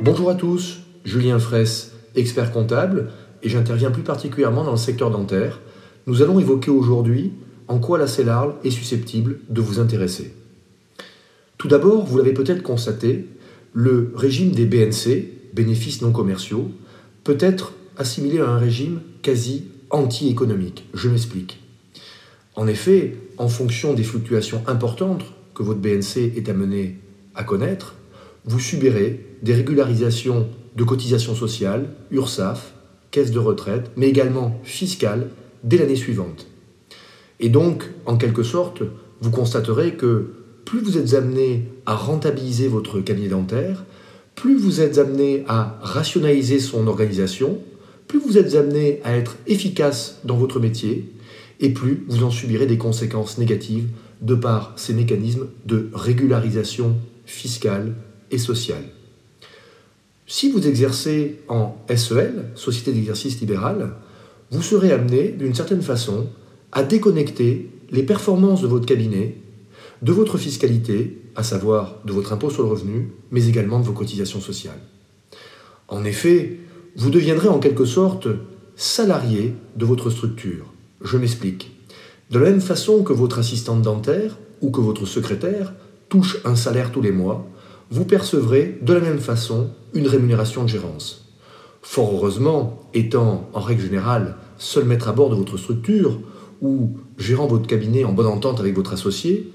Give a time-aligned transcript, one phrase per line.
[0.00, 3.10] Bonjour à tous, Julien Fraisse, expert comptable,
[3.42, 5.60] et j'interviens plus particulièrement dans le secteur dentaire.
[6.06, 7.32] Nous allons évoquer aujourd'hui
[7.68, 10.34] en quoi la CELARL est susceptible de vous intéresser.
[11.58, 13.28] Tout d'abord, vous l'avez peut-être constaté,
[13.72, 16.70] le régime des BNC, bénéfices non commerciaux,
[17.24, 20.88] peut être assimilé à un régime quasi anti-économique.
[20.94, 21.60] Je m'explique.
[22.56, 25.24] En effet, en fonction des fluctuations importantes
[25.54, 26.98] que votre BNC est amené
[27.34, 27.94] à connaître,
[28.44, 32.72] vous subirez des régularisations de cotisations sociales, URSAF,
[33.10, 35.28] caisse de retraite, mais également fiscales
[35.64, 36.46] dès l'année suivante.
[37.40, 38.82] Et donc, en quelque sorte,
[39.20, 40.30] vous constaterez que
[40.64, 43.84] plus vous êtes amené à rentabiliser votre cabinet dentaire,
[44.34, 47.58] plus vous êtes amené à rationaliser son organisation,
[48.08, 51.12] plus vous êtes amené à être efficace dans votre métier,
[51.60, 53.88] et plus vous en subirez des conséquences négatives
[54.20, 57.94] de par ces mécanismes de régularisation fiscale
[58.30, 58.84] et sociale.
[60.26, 63.94] Si vous exercez en SEL, Société d'exercice libéral,
[64.50, 66.28] vous serez amené, d'une certaine façon,
[66.72, 69.42] à déconnecter les performances de votre cabinet
[70.02, 73.92] de votre fiscalité, à savoir de votre impôt sur le revenu, mais également de vos
[73.92, 74.80] cotisations sociales.
[75.88, 76.58] En effet,
[76.96, 78.26] vous deviendrez en quelque sorte
[78.74, 80.72] salarié de votre structure.
[81.02, 81.70] Je m'explique.
[82.30, 85.72] De la même façon que votre assistante dentaire ou que votre secrétaire
[86.12, 87.48] touche un salaire tous les mois,
[87.90, 91.26] vous percevrez de la même façon une rémunération de gérance.
[91.80, 96.20] Fort heureusement, étant en règle générale seul maître à bord de votre structure
[96.60, 99.50] ou gérant votre cabinet en bonne entente avec votre associé,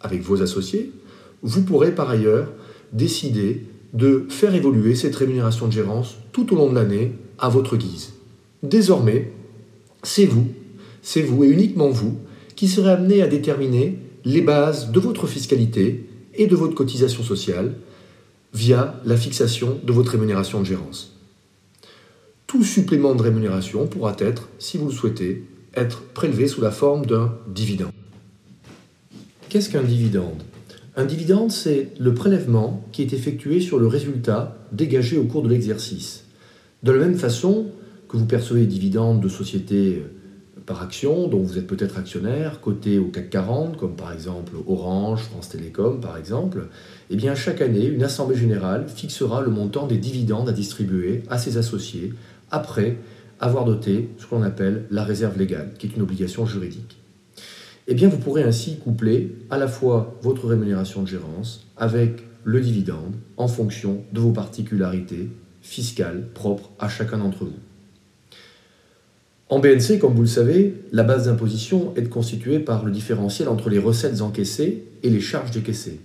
[0.00, 0.90] avec vos associés,
[1.42, 2.48] vous pourrez par ailleurs
[2.92, 7.76] décider de faire évoluer cette rémunération de gérance tout au long de l'année à votre
[7.76, 8.14] guise.
[8.64, 9.30] Désormais,
[10.02, 10.48] c'est vous,
[11.02, 12.18] c'est vous et uniquement vous
[12.56, 17.74] qui serez amené à déterminer les bases de votre fiscalité et de votre cotisation sociale
[18.52, 21.16] via la fixation de votre rémunération de gérance.
[22.46, 27.04] Tout supplément de rémunération pourra être, si vous le souhaitez, être prélevé sous la forme
[27.04, 27.90] d'un dividende.
[29.48, 30.42] Qu'est-ce qu'un dividende?
[30.96, 35.48] Un dividende, c'est le prélèvement qui est effectué sur le résultat dégagé au cours de
[35.48, 36.24] l'exercice.
[36.84, 37.66] De la même façon
[38.08, 40.02] que vous percevez des dividendes de sociétés
[40.66, 45.22] par action, dont vous êtes peut-être actionnaire, coté au CAC 40, comme par exemple Orange,
[45.22, 46.68] France Télécom par exemple,
[47.10, 51.58] eh chaque année, une assemblée générale fixera le montant des dividendes à distribuer à ses
[51.58, 52.14] associés
[52.50, 52.96] après
[53.40, 56.98] avoir doté ce qu'on appelle la réserve légale, qui est une obligation juridique.
[57.86, 62.60] Eh bien, vous pourrez ainsi coupler à la fois votre rémunération de gérance avec le
[62.60, 65.28] dividende en fonction de vos particularités
[65.60, 67.73] fiscales propres à chacun d'entre vous.
[69.54, 73.70] En BNC, comme vous le savez, la base d'imposition est constituée par le différentiel entre
[73.70, 76.00] les recettes encaissées et les charges décaissées.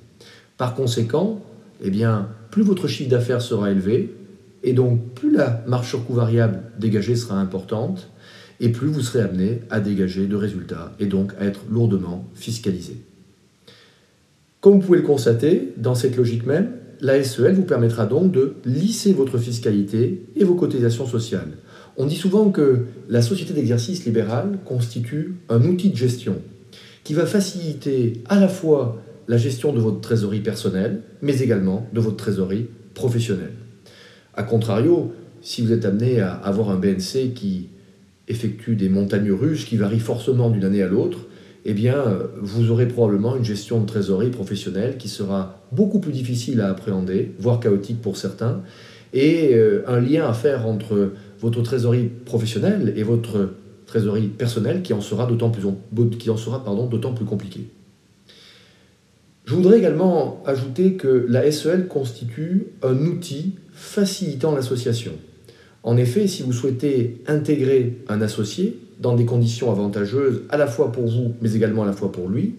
[0.55, 1.41] Par conséquent,
[1.83, 1.89] eh
[2.51, 4.13] plus votre chiffre d'affaires sera élevé,
[4.61, 8.11] et donc plus la marge sur coût variable dégagée sera importante,
[8.59, 12.97] et plus vous serez amené à dégager de résultats, et donc à être lourdement fiscalisé.
[14.61, 16.69] Comme vous pouvez le constater, dans cette logique même,
[17.01, 21.53] la SEL vous permettra donc de lisser votre fiscalité et vos cotisations sociales
[21.99, 26.37] on dit souvent que la société d'exercice libéral constitue un outil de gestion
[27.03, 31.99] qui va faciliter à la fois la gestion de votre trésorerie personnelle, mais également de
[31.99, 33.53] votre trésorerie professionnelle.
[34.33, 35.11] A contrario,
[35.41, 37.67] si vous êtes amené à avoir un BNC qui
[38.29, 41.27] effectue des montagnes russes qui varient forcément d'une année à l'autre,
[41.65, 46.61] eh bien, vous aurez probablement une gestion de trésorerie professionnelle qui sera beaucoup plus difficile
[46.61, 48.61] à appréhender, voire chaotique pour certains,
[49.13, 53.53] et euh, un lien à faire entre votre trésorerie professionnelle et votre
[53.85, 55.63] trésorerie personnelle qui en sera d'autant plus,
[57.25, 57.67] compliquée.
[59.45, 65.13] Je voudrais également ajouter que la SEL constitue un outil facilitant l'association.
[65.81, 70.91] En effet, si vous souhaitez intégrer un associé dans des conditions avantageuses à la fois
[70.91, 72.55] pour vous, mais également à la fois pour lui,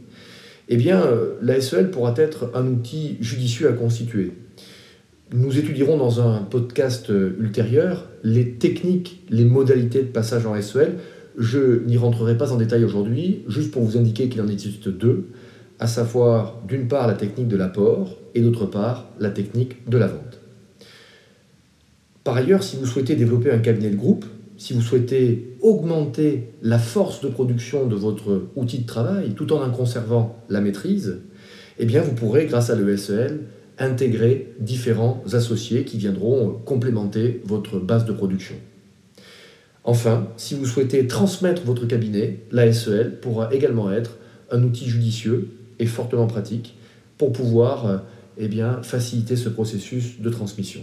[0.69, 1.03] eh bien,
[1.43, 4.33] la SEL pourra être un outil judicieux à constituer.
[5.33, 10.95] Nous étudierons dans un podcast euh, ultérieur les techniques, les modalités de passage en SEL.
[11.39, 15.29] Je n'y rentrerai pas en détail aujourd'hui, juste pour vous indiquer qu'il en existe deux,
[15.79, 20.09] à savoir d'une part la technique de l'apport et d'autre part la technique de la
[20.09, 20.41] vente.
[22.25, 24.25] Par ailleurs, si vous souhaitez développer un cabinet de groupe,
[24.57, 29.63] si vous souhaitez augmenter la force de production de votre outil de travail tout en
[29.63, 31.21] en conservant la maîtrise,
[31.79, 33.43] eh bien vous pourrez, grâce à l'ESEL,
[33.81, 38.55] intégrer différents associés qui viendront complémenter votre base de production.
[39.85, 44.19] Enfin, si vous souhaitez transmettre votre cabinet, la SEL pourra également être
[44.51, 45.49] un outil judicieux
[45.79, 46.77] et fortement pratique
[47.17, 47.99] pour pouvoir euh,
[48.39, 48.49] eh
[48.83, 50.81] faciliter ce processus de transmission.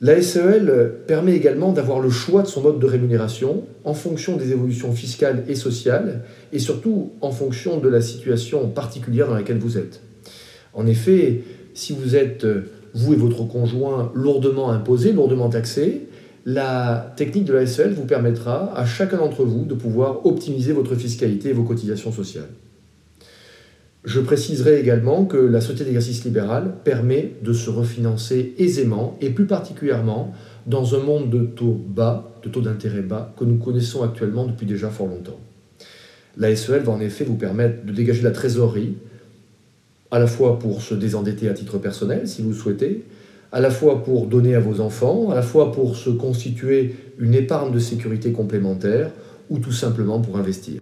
[0.00, 4.52] La SEL permet également d'avoir le choix de son mode de rémunération en fonction des
[4.52, 6.22] évolutions fiscales et sociales
[6.52, 10.02] et surtout en fonction de la situation particulière dans laquelle vous êtes.
[10.76, 11.42] En effet,
[11.74, 12.46] si vous êtes,
[12.94, 16.06] vous et votre conjoint, lourdement imposés, lourdement taxés,
[16.44, 20.94] la technique de la SEL vous permettra à chacun d'entre vous de pouvoir optimiser votre
[20.94, 22.50] fiscalité et vos cotisations sociales.
[24.04, 29.46] Je préciserai également que la société d'exercice libéral permet de se refinancer aisément et plus
[29.46, 30.32] particulièrement
[30.68, 34.66] dans un monde de taux bas, de taux d'intérêt bas, que nous connaissons actuellement depuis
[34.66, 35.40] déjà fort longtemps.
[36.36, 38.94] La SEL va en effet vous permettre de dégager de la trésorerie,
[40.10, 43.04] à la fois pour se désendetter à titre personnel, si vous le souhaitez,
[43.52, 47.34] à la fois pour donner à vos enfants, à la fois pour se constituer une
[47.34, 49.10] épargne de sécurité complémentaire,
[49.48, 50.80] ou tout simplement pour investir.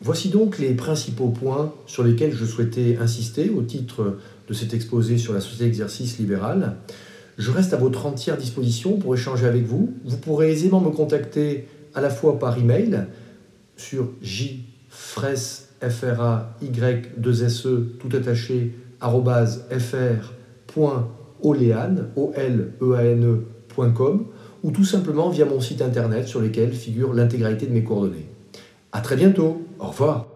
[0.00, 5.18] Voici donc les principaux points sur lesquels je souhaitais insister au titre de cet exposé
[5.18, 6.76] sur la société d'exercice libérale.
[7.36, 9.94] Je reste à votre entière disposition pour échanger avec vous.
[10.04, 13.06] Vous pourrez aisément me contacter à la fois par email
[13.76, 19.66] sur jfresse F-R-A-Y-2-S-E, tout attaché, arrobase
[24.64, 28.28] ou tout simplement via mon site internet sur lequel figure l'intégralité de mes coordonnées.
[28.92, 30.26] À très bientôt, au revoir